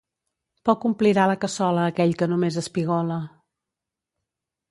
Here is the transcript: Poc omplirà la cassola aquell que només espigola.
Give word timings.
Poc 0.69 0.85
omplirà 0.89 1.25
la 1.31 1.35
cassola 1.43 1.83
aquell 1.91 2.15
que 2.21 2.29
només 2.33 2.59
espigola. 2.63 3.19